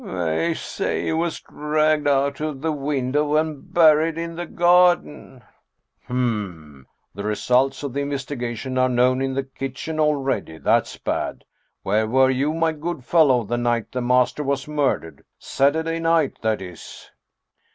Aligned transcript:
"They 0.03 0.55
say 0.55 1.03
he 1.03 1.13
was 1.13 1.39
dragged 1.41 2.07
out 2.07 2.39
of 2.41 2.61
the 2.61 2.71
window 2.71 3.35
and 3.35 3.71
buried 3.71 4.17
in 4.17 4.33
the 4.35 4.47
garden!"" 4.47 5.43
Hum! 6.07 6.87
The 7.13 7.23
results 7.23 7.83
of 7.83 7.93
the 7.93 7.99
investigation 7.99 8.79
are 8.79 8.89
known 8.89 9.21
in 9.21 9.35
the 9.35 9.43
kitchen 9.43 9.99
already! 9.99 10.57
That's 10.57 10.97
bad! 10.97 11.43
Where 11.83 12.07
were 12.07 12.31
you, 12.31 12.51
my 12.55 12.71
good 12.71 13.03
fellow, 13.05 13.43
the 13.43 13.57
night 13.59 13.91
the 13.91 14.01
master 14.01 14.41
was 14.43 14.67
murdered? 14.67 15.23
Satur 15.39 15.83
day 15.85 15.99
night, 15.99 16.41
that 16.41 16.63
is." 16.63 17.11